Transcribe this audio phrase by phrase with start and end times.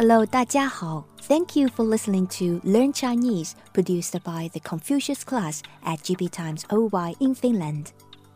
[0.00, 1.04] Hello，大家好。
[1.28, 7.14] Thank you for listening to Learn Chinese, produced by the Confucius class at GB Times OY
[7.20, 7.86] in Finland.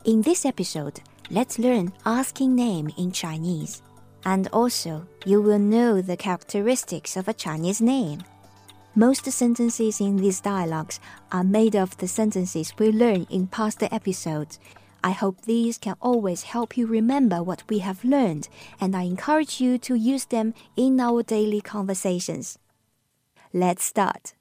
[0.04, 1.01] In this episode,
[1.31, 3.83] let's learn asking name in Chinese.
[4.24, 8.21] And also, you will know the characteristics of a Chinese name.
[8.97, 10.99] Most sentences in these dialogues
[11.31, 14.58] are made of the sentences we learned in past episodes.
[15.04, 19.59] I hope these can always help you remember what we have learned, and I encourage
[19.59, 22.56] you to use them in our daily conversations.
[23.52, 24.34] Let's start.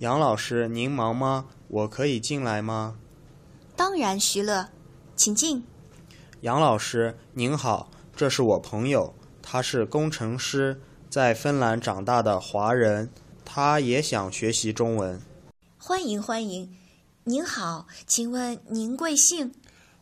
[0.00, 1.46] 杨老师，您忙吗？
[1.68, 2.96] 我可以进来吗？
[3.76, 4.70] 当然，徐乐，
[5.14, 5.64] 请进。
[6.40, 13.10] 杨老师，您好，这是我朋友，他是工程师，在芬兰长大的华人，
[13.44, 15.20] 他也想学习中文。
[15.85, 16.73] 欢迎欢迎，
[17.25, 19.51] 您好，请问您贵姓？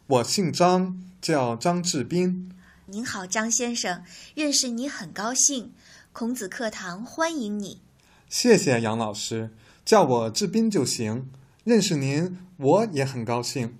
[0.05, 2.51] 我姓张，叫张志斌。
[2.85, 4.03] 您好，张先生，
[4.35, 5.73] 认识你很高兴。
[6.11, 7.81] 孔子课堂欢迎你。
[8.29, 9.49] 谢谢杨老师，
[9.83, 11.31] 叫我志斌就行。
[11.63, 13.75] 认识您，我也很高兴。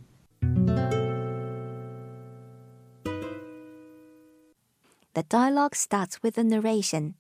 [5.14, 7.14] The dialogue starts with a narration.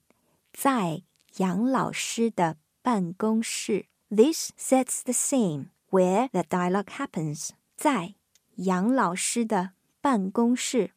[0.52, 1.04] 在
[1.38, 3.91] 杨老师的办公室。
[4.11, 7.51] This sets the scene where the dialogue happens.
[7.77, 8.15] 在
[8.56, 10.92] 杨老师的办公室。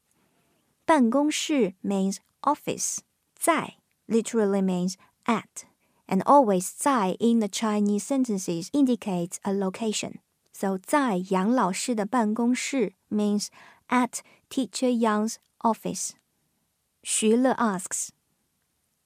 [0.85, 2.99] 办公室 means office.
[3.35, 3.75] 在
[4.07, 4.95] literally means
[5.25, 5.65] at.
[6.07, 10.15] And always 在 in the Chinese sentences indicates a location.
[10.51, 13.47] So 在杨老师的办公室 means
[13.87, 16.11] at teacher Yang's office.
[17.03, 18.09] 徐乐 asks,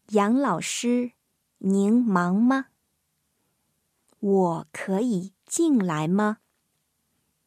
[0.09, 1.11] 杨老师，
[1.59, 2.67] 您忙吗？
[4.19, 6.37] 我可以进来吗？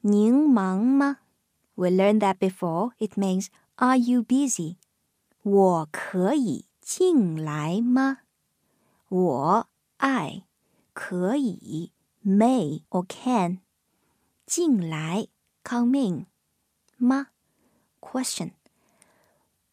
[0.01, 1.19] 您忙吗？
[1.75, 2.93] We learned that before.
[2.99, 4.77] It means Are you busy?
[5.43, 8.19] 我可以进来吗？
[9.09, 10.45] 我爱
[10.93, 11.93] 可以
[12.25, 13.61] may or can
[14.47, 15.29] 进来
[15.63, 16.27] come in
[16.97, 17.29] 吗？
[18.01, 18.53] Question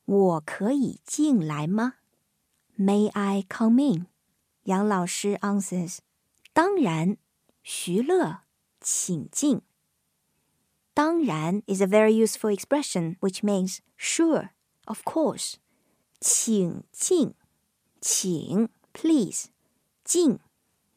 [0.06, 1.96] 我可以进来吗？
[2.78, 4.08] May I come in？
[4.64, 6.00] 杨老师 answers
[6.58, 7.18] 当然，
[7.64, 8.42] 徐乐，
[8.80, 9.62] 请进。
[10.94, 14.50] 当然 is a very useful expression which means sure,
[14.86, 15.56] of course.
[16.20, 17.34] 请进，
[18.00, 19.48] 请 please
[20.04, 20.40] 进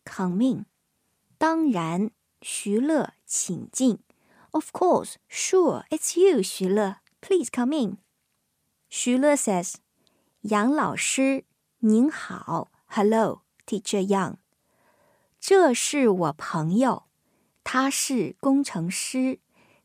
[0.05, 0.67] come in。
[1.39, 2.11] 当然，
[2.43, 3.99] 徐乐，请进。
[4.53, 6.97] Of course, sure, it's you, 徐乐.
[7.21, 7.99] Please come in.
[8.89, 9.75] 徐乐 says,
[10.43, 11.45] 杨老师，
[11.81, 14.37] 您好，Hello, Teacher Yang.
[15.41, 17.05] 这是我朋友，
[17.63, 19.41] 他是工程师，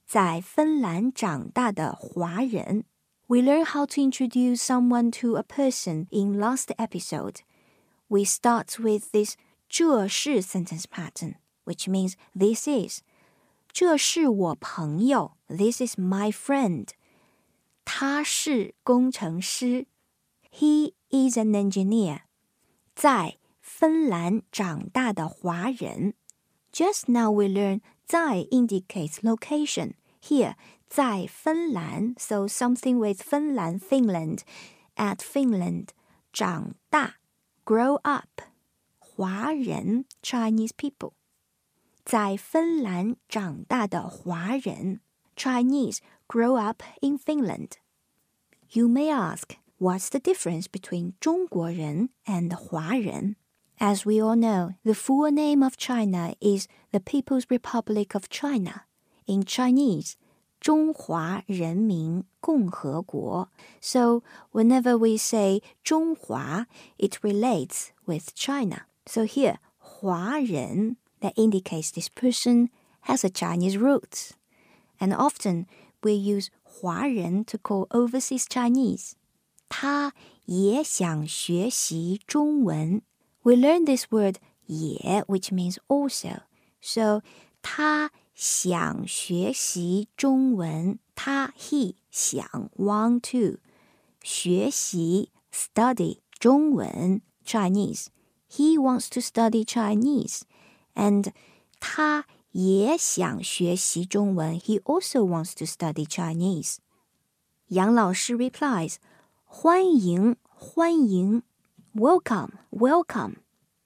[0.06, 2.86] 在芬兰长大的华人。
[3.28, 7.38] We learn how to introduce someone to a person in last episode.
[8.08, 9.36] We start with this
[9.70, 13.02] 这是 sentence pattern, which means this is.
[13.72, 16.90] 这是我朋友，This is my friend.
[17.86, 19.88] 他是工程师，
[20.52, 22.24] He is an engineer.
[22.94, 26.14] 在 芬兰长大的华人。
[26.72, 29.94] Just now we learn 在 indicates location.
[30.22, 30.56] Here
[30.88, 34.42] 在芬兰，so something with 芬兰 Finland
[34.96, 35.88] at Finland
[36.32, 37.16] 长大
[37.66, 38.42] grow up
[39.00, 41.14] 华人 Chinese people
[42.06, 45.02] 在芬兰长大的华人
[45.36, 47.72] Chinese grow up in Finland.
[48.70, 53.38] You may ask, what's the difference between 中国人 and 华人?
[53.80, 58.86] As we all know, the full name of China is the People's Republic of China.
[59.26, 60.16] In Chinese,
[60.60, 63.50] 中华人民共和国.
[63.82, 64.22] So
[64.52, 66.68] whenever we say 中华,
[67.00, 68.84] it relates with China.
[69.08, 72.70] So here, 华人 that indicates this person
[73.08, 74.34] has a Chinese roots.
[75.00, 75.66] And often
[76.04, 79.14] we use 华人 to call overseas Chinese.
[79.68, 80.14] 他
[80.46, 83.02] 也想学习中文。
[83.46, 86.42] we learn this word 也 which means also.
[86.82, 87.22] So
[87.62, 93.60] 他想学习中文，他 he 想 want to
[94.24, 98.08] 学习 study 中文 Chinese.
[98.50, 100.42] He wants to study Chinese,
[100.94, 101.32] and
[101.80, 104.60] 他也想学习中文。
[104.60, 106.78] He also wants to study Chinese.
[107.68, 108.96] 杨老师 replies,
[109.46, 111.44] 欢迎，欢迎。
[111.96, 113.38] welcome, welcome.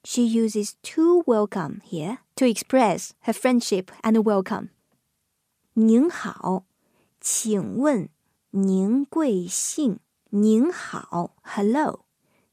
[0.04, 4.68] She uses to welcome here to express her friendship and welcome.
[5.74, 6.64] 您好，
[7.20, 8.08] 请问
[8.50, 9.98] 您贵姓？
[10.30, 12.04] 您好，Hello。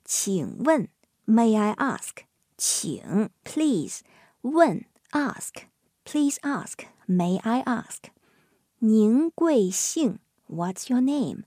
[0.04, 0.90] 请问，
[1.26, 2.26] May I ask？
[2.58, 4.02] 请，Please。
[4.42, 8.10] 问，Ask，Please ask。May I ask？
[8.80, 10.20] 您贵姓？
[10.50, 11.44] What's your name？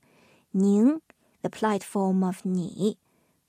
[0.53, 1.01] 您，
[1.43, 2.99] the polite form of 你，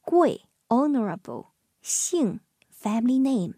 [0.01, 0.41] 贵
[0.72, 1.52] honorable
[1.82, 2.40] 姓
[2.70, 3.56] family name，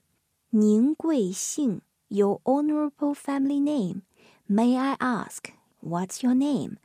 [0.50, 4.02] 您贵姓 your honorable family name,
[4.48, 6.78] may I ask what's your name?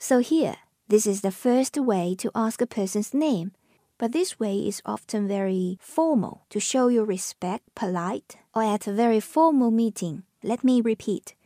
[0.00, 0.56] So here,
[0.88, 3.52] this is the first way to ask a person's name,
[3.98, 8.92] but this way is often very formal to show your respect, polite, or at a
[8.92, 10.24] very formal meeting.
[10.42, 11.36] Let me repeat.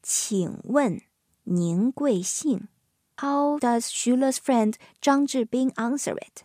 [0.00, 1.00] 请问
[1.42, 2.68] 您贵姓?
[3.16, 6.44] How does Xu Le's friend Zhang Zhibing answer it?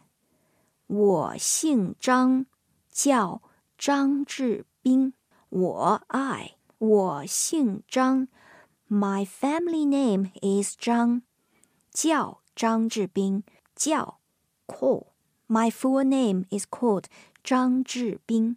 [0.88, 2.46] 我姓张，
[2.90, 3.42] 叫
[3.78, 5.14] 张志斌。
[5.48, 8.28] 我 I 我姓张。
[8.88, 11.22] My family name is Zhang.
[11.92, 13.44] 叫张志斌。
[13.74, 14.20] 叫
[14.66, 15.08] call.
[15.48, 17.04] My full name is called
[17.42, 18.56] Zhang Zhibing.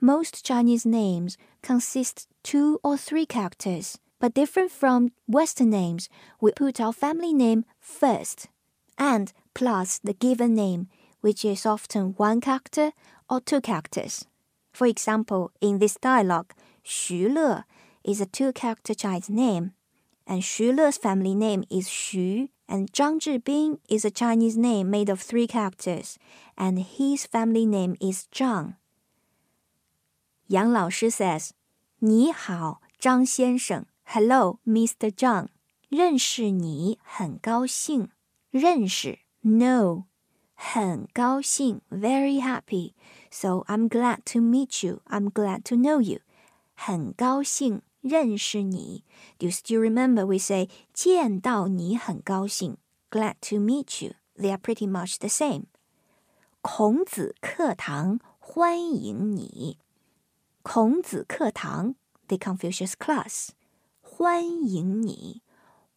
[0.00, 6.08] Most Chinese names consist two or three characters, but different from Western names,
[6.40, 8.48] we put our family name first
[8.96, 10.88] and plus the given name,
[11.20, 12.92] which is often one character
[13.28, 14.24] or two characters.
[14.72, 16.52] For example, in this dialogue,
[16.84, 17.64] Xu Le
[18.02, 19.72] is a two-character Chinese name,
[20.26, 25.08] and Xu Le's family name is Xu, and Zhang Zhibing is a Chinese name made
[25.08, 26.18] of three characters,
[26.56, 28.76] and his family name is Zhang.
[30.48, 31.50] Yang Lao Shi says,
[32.00, 33.86] 你好，张先生。
[34.04, 35.10] Hello, Mr.
[35.10, 35.48] Zhang.
[35.88, 38.10] 认识你很高兴。
[38.50, 40.04] 认识 know
[40.58, 42.94] 很高兴 very happy.
[43.30, 45.00] So I'm glad to meet you.
[45.06, 46.20] I'm glad to know you.
[46.74, 49.04] 很高兴认识你。
[49.38, 52.76] Do you still remember we say 见到你很高兴？
[53.10, 54.14] Glad to meet you.
[54.36, 55.64] They are pretty much the same.
[56.62, 59.78] 孔子课堂欢迎你。
[60.62, 61.94] 孔子课堂
[62.26, 63.50] the Confucius class
[64.00, 65.42] 欢迎你。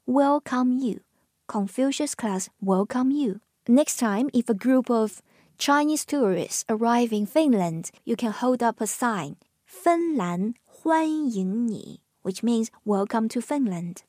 [0.06, 1.02] Welcome you.
[1.48, 3.40] Confucius class welcome you.
[3.68, 5.22] Next time, if a group of
[5.58, 9.36] Chinese tourists arrive in Finland, you can hold up a sign.
[9.66, 14.04] 芬兰欢迎你 which means welcome to Finland.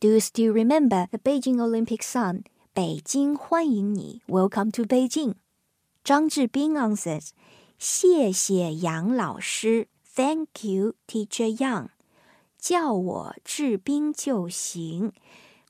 [0.00, 2.42] Do you still remember the Beijing Olympic song?
[2.72, 5.34] 北京欢迎你 Welcome to Beijing.
[6.04, 7.30] Zhang Zhibing answers,
[7.78, 11.88] 谢谢杨老师 Thank you, Teacher Yang.
[12.58, 15.12] 叫我志斌就行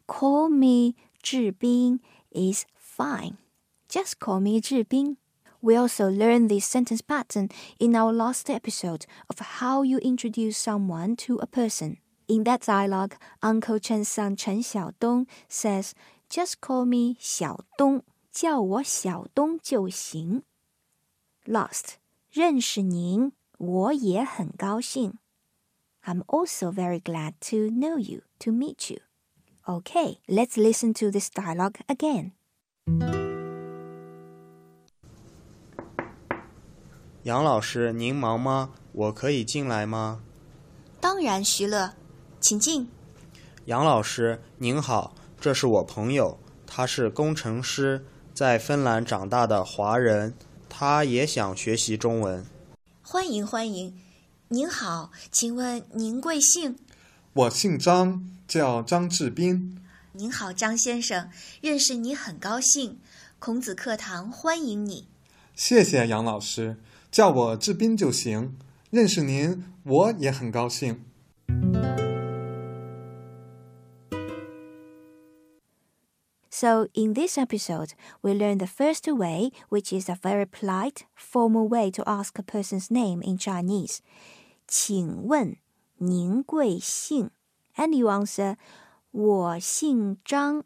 [0.06, 2.00] Call me 志斌
[2.30, 2.64] is
[3.00, 3.36] fine.
[3.88, 5.16] Just call me 志斌
[5.60, 7.48] we also learned this sentence pattern
[7.78, 11.96] in our last episode of how you introduce someone to a person.
[12.28, 15.92] In that dialogue, Uncle Chen's son Chen Xiaodong says,
[16.28, 18.02] "Just call me 小东，
[18.32, 20.42] 叫我小东就行."
[21.44, 21.94] Last,
[22.30, 25.14] 认识您，我也很高兴.
[26.04, 29.00] I'm also very glad to know you, to meet you.
[29.64, 32.32] Okay, let's listen to this dialogue again.
[37.23, 38.71] 杨老师，您忙吗？
[38.91, 40.21] 我可以进来吗？
[40.99, 41.93] 当然，徐乐，
[42.39, 42.89] 请进。
[43.65, 50.33] 杨老师，您好，这是我朋友，他是工程师，在芬兰长大的华人，
[50.67, 52.43] 他也想学习中文。
[53.01, 53.95] 欢迎欢迎，
[54.47, 56.75] 您好，请问您贵姓？
[57.33, 59.80] 我姓张，叫张志斌。
[60.13, 61.29] 您好，张先生，
[61.61, 62.99] 认识你很高兴。
[63.39, 65.07] 孔子课堂欢迎你。
[65.55, 66.75] 谢谢杨老师。
[67.09, 68.57] 叫我志斌就行。
[68.89, 71.05] 认识您，我也很高兴。
[76.49, 81.89] So, in this episode, we learn the first way, which is a very polite, formal way
[81.91, 83.99] to ask a person's name in Chinese.
[84.67, 85.55] 请问
[85.99, 87.29] 您贵姓?
[87.77, 88.57] And you answer,
[89.11, 90.63] 我姓张，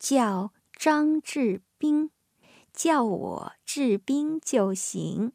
[0.00, 2.10] 叫张志斌，
[2.72, 5.32] 叫我志斌就行。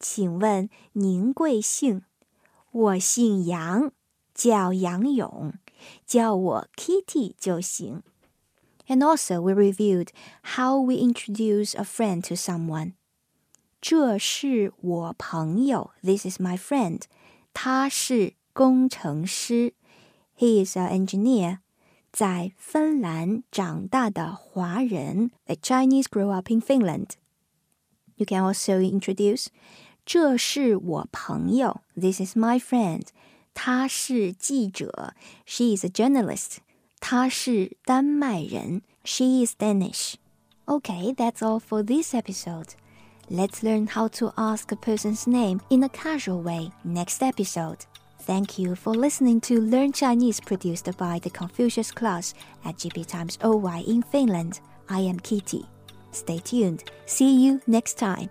[0.00, 2.02] 请问您贵姓？
[2.72, 3.92] 我姓杨，
[4.34, 5.54] 叫杨勇，
[6.04, 8.02] 叫我 Kitty 就行。
[8.88, 10.08] And also, we reviewed
[10.42, 12.94] how we introduce a friend to someone.
[13.80, 17.02] 这是我朋友，This is my friend.
[17.54, 19.74] 他是工程师
[20.37, 21.59] ，He is an engineer.
[22.11, 27.11] 在芬兰长大的华人，A Chinese grew up in Finland.
[28.15, 29.47] You can also introduce
[30.05, 33.07] 这是我朋友，This is my friend。
[33.53, 35.13] 他是记者，
[35.45, 36.57] She is a journalist。
[36.99, 38.81] 她是丹麦人。
[39.03, 40.15] She is Danish.
[40.65, 42.75] Okay, that's all for this episode.
[43.29, 47.79] Let's learn how to ask a person's name in a casual way next episode.
[48.20, 53.38] Thank you for listening to Learn Chinese produced by the Confucius class at GB Times
[53.42, 54.60] OY in Finland.
[54.88, 55.64] I am Kitty.
[56.10, 56.84] Stay tuned.
[57.04, 58.30] See you next time.